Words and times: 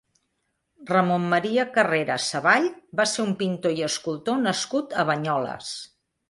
Ramon 0.93 1.27
Maria 1.33 1.65
Carrera 1.75 2.15
Savall 2.27 2.65
va 3.01 3.05
ser 3.11 3.27
un 3.27 3.37
pintor 3.43 3.77
i 3.83 3.87
escultor 3.89 4.41
nascut 4.47 4.97
a 5.05 5.07
Banyoles. 5.13 5.71